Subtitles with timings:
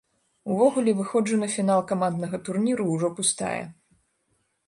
[0.53, 3.63] Увогуле, выходжу на фінал каманднага турніру ўжо пустая.